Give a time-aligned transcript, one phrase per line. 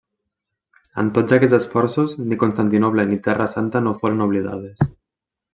[1.01, 4.87] En tots aquests esforços, ni Constantinoble ni Terra Santa no foren oblidades.